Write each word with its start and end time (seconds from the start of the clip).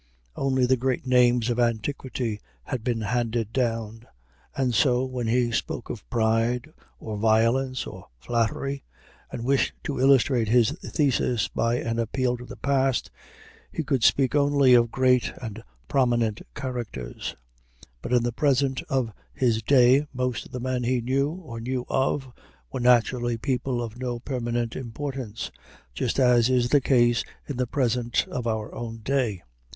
Only 0.35 0.65
the 0.65 0.77
great 0.77 1.05
names 1.05 1.51
of 1.51 1.59
antiquity 1.59 2.39
had 2.63 2.83
been 2.83 3.01
handed 3.01 3.53
down, 3.53 4.07
and 4.57 4.73
so, 4.73 5.05
when 5.05 5.27
he 5.27 5.51
spoke 5.51 5.91
of 5.91 6.09
pride 6.09 6.71
or 6.97 7.17
violence 7.17 7.85
or 7.85 8.07
flattery, 8.17 8.83
and 9.31 9.45
wished 9.45 9.73
to 9.83 9.99
illustrate 9.99 10.47
his 10.47 10.71
thesis 10.79 11.49
by 11.49 11.75
an 11.75 11.99
appeal 11.99 12.35
to 12.37 12.45
the 12.45 12.55
past, 12.57 13.11
he 13.71 13.83
could 13.83 14.03
speak 14.03 14.33
only 14.33 14.73
of 14.73 14.89
great 14.89 15.33
and 15.39 15.61
prominent 15.87 16.41
characters; 16.55 17.35
but 18.01 18.11
in 18.11 18.23
the 18.23 18.33
present 18.33 18.81
of 18.89 19.13
his 19.31 19.61
day 19.61 20.07
most 20.11 20.47
of 20.47 20.51
the 20.51 20.59
men 20.59 20.83
he 20.83 20.99
knew, 20.99 21.29
or 21.29 21.59
knew 21.61 21.85
of, 21.89 22.33
were 22.73 22.79
naturally 22.79 23.37
people 23.37 23.83
of 23.83 23.99
no 23.99 24.19
permanent 24.19 24.75
importance 24.75 25.51
just 25.93 26.19
as 26.19 26.49
is 26.49 26.69
the 26.69 26.81
case 26.81 27.23
in 27.47 27.57
the 27.57 27.67
present 27.67 28.25
of 28.31 28.47
our 28.47 28.73
own 28.73 28.97
day. 29.03 29.43